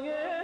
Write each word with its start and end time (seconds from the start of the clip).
yeah. 0.00 0.41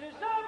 to. 0.00 0.39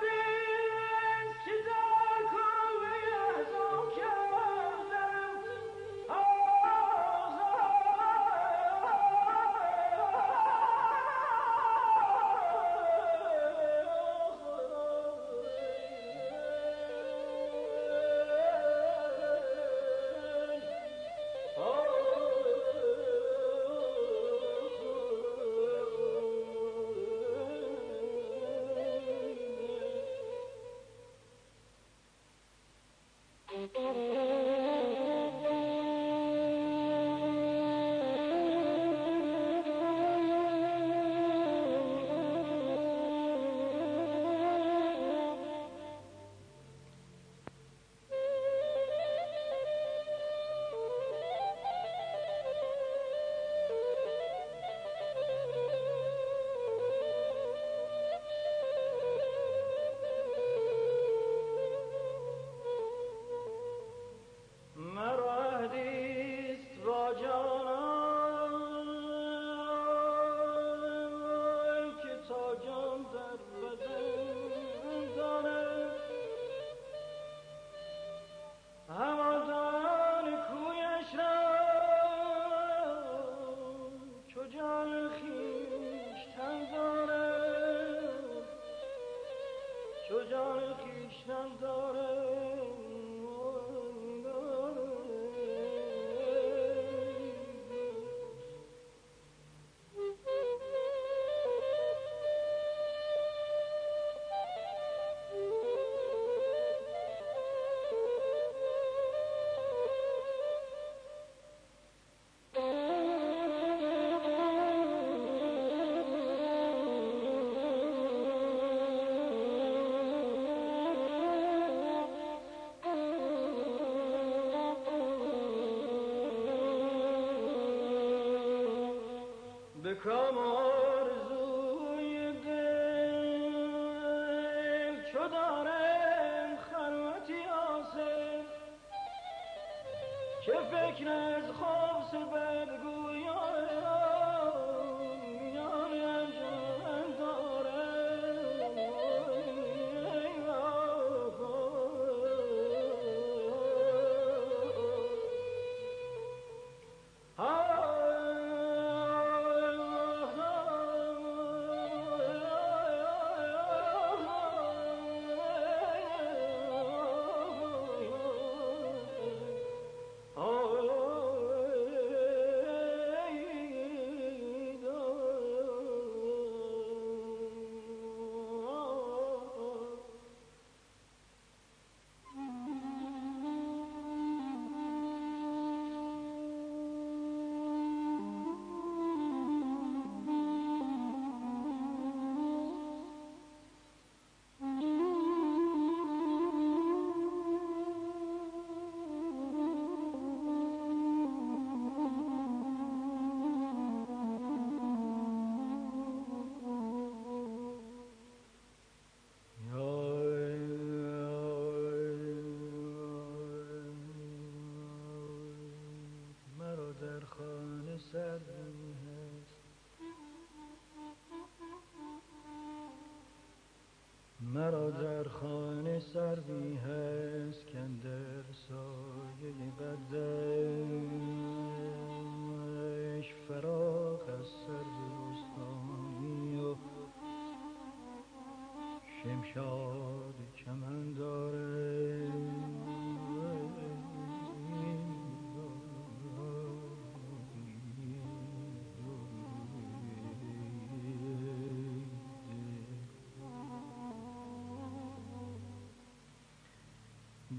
come 130.03 130.37
on. 130.37 130.72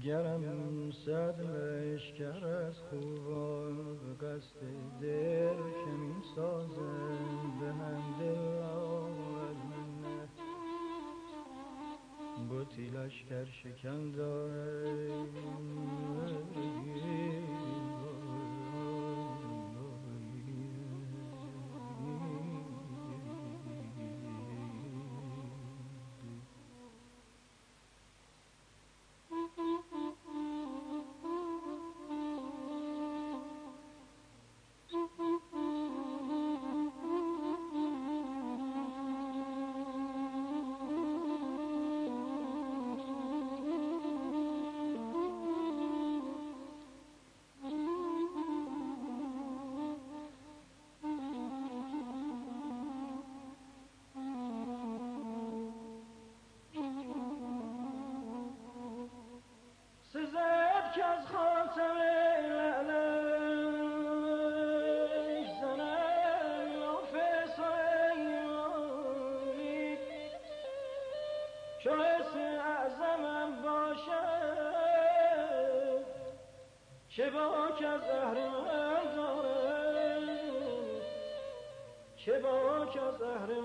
گرم 0.04 0.90
صد 0.90 1.40
لشکر 1.40 2.46
از 2.46 2.74
خوبان 2.78 3.76
به 3.96 4.26
قصد 4.26 4.60
دل 5.00 5.56
کمین 5.84 6.22
سازم 6.36 7.60
به 7.60 7.66
هم 7.66 8.02
دل 8.20 8.62
منت. 9.68 10.28
بوتی 12.48 12.86
لشکر 12.90 13.44
شکن 13.44 14.10
داره 14.10 15.08
que 82.94 83.00
a 83.00 83.12
terra 83.14 83.63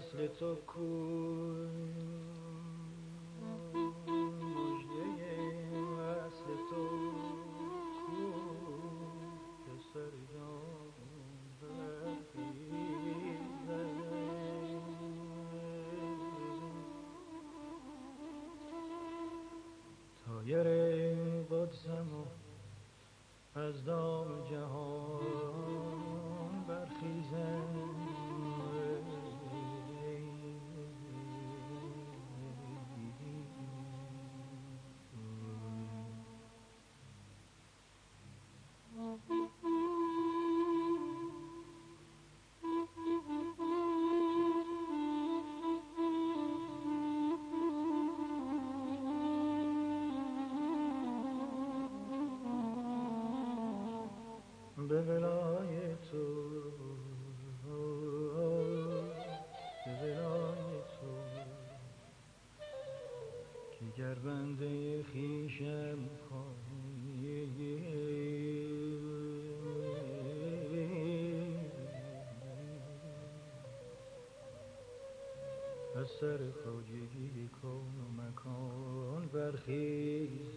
وصل 0.00 0.26
تو 0.26 0.54
کو 0.66 0.80
مژده 4.40 5.36
وصل 5.96 6.48
تو 6.70 6.84
کو 8.06 8.20
سردام 9.92 10.94
تایر 20.26 20.68
قدسم 21.50 22.08
از 23.54 23.84
دام 23.84 24.28
جهان 24.50 24.79
سر 76.20 76.50
خواجگی 76.62 77.48
کن 77.48 77.94
و 78.00 78.22
مکان 78.22 79.28
برخیزم 79.28 80.49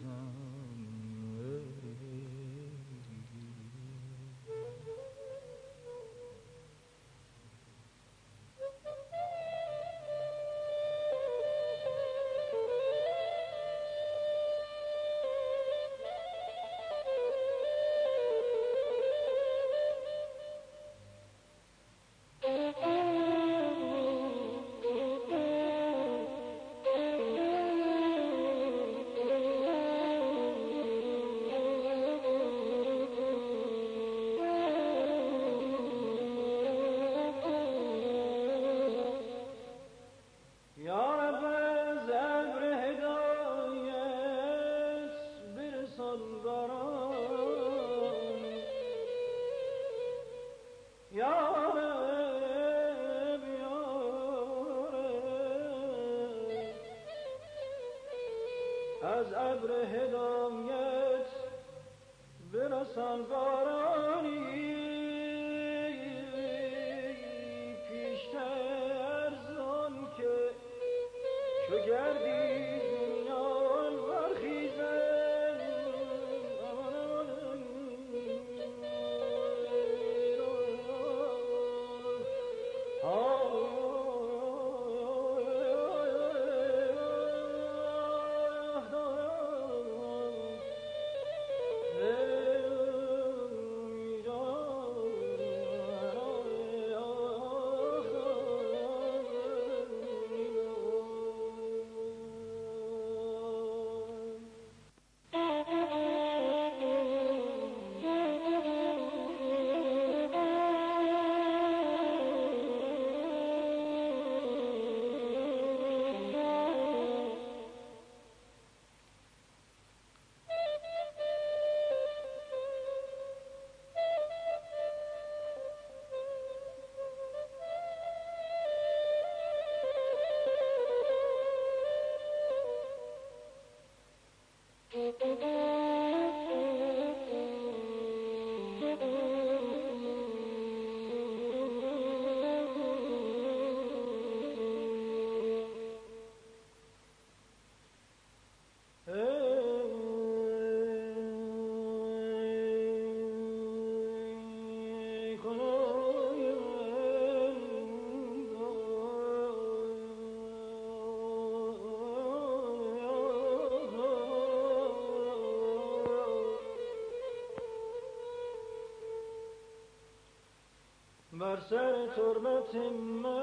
سر 171.69 172.08
تربت 172.15 172.76
من. 173.23 173.42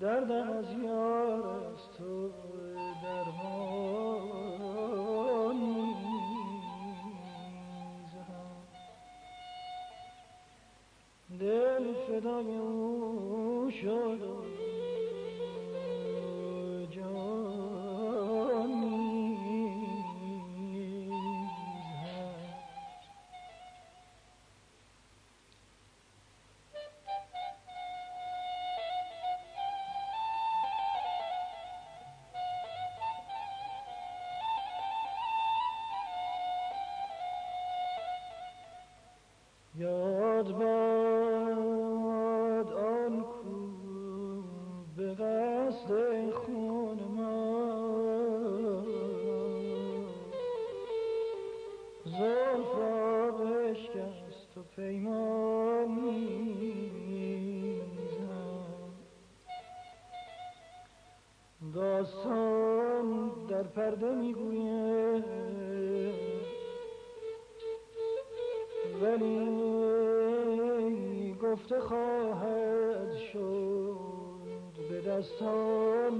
دردم 0.00 0.50
از 0.50 0.64
یار 0.84 1.19
باد 40.41 40.57
باد 42.03 42.73
آن 42.73 43.21
کو 43.21 43.49
به 44.97 45.13
قصد 45.13 46.31
خون 46.31 46.99
ما. 47.15 47.61
زلفا 52.05 53.31
بشکست 53.31 54.57
و 54.57 54.61
پیمانی 54.75 56.21
داستان 61.75 63.31
در 63.49 63.63
پرده 63.63 64.15
می‌گوید. 64.15 65.25
ولی 69.01 69.39
گفته 71.51 71.79
خواهد 71.79 73.15
شد 73.33 73.97
به 74.89 75.01
دستان 75.01 76.13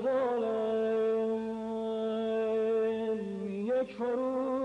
دالم 0.00 1.42
یک 3.66 3.92
فروغ 3.96 4.55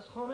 از 0.00 0.08
خم 0.08 0.30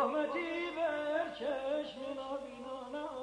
زحمتی 0.00 0.70
بر 0.76 1.30
چشم 1.38 2.00
نابینانم 2.16 3.19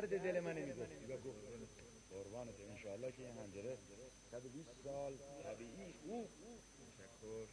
درد 0.00 0.22
دل 0.22 0.40
من 0.40 0.54
می‌گفتی 0.54 1.12
و 1.12 1.16
گفت 1.16 1.38
قربانت 2.10 2.54
انشاءالله 2.70 3.12
که 3.12 3.22
این 3.22 3.38
هنجره 3.38 3.76
120 4.30 4.68
سال 4.84 5.12
طبیعی. 5.42 5.94
او 6.04 6.28
تشکر 6.98 7.46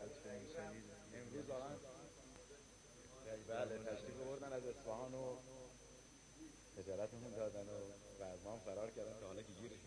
موسوی 0.00 0.64
امروز 1.14 1.48
واقعا 1.48 1.76
بله 3.48 3.78
تشریف 3.78 4.16
بردن 4.16 4.52
از 4.52 4.66
اصفهان 4.66 5.14
و 5.14 5.36
تجارتمون 6.76 7.32
دادن 7.32 7.66
و 8.20 8.22
از 8.24 8.38
ما 8.44 8.58
فرار 8.58 8.90
کردن 8.90 9.20
تا 9.20 9.26
حالا 9.26 9.42
که 9.42 9.48
امشب 9.48 9.83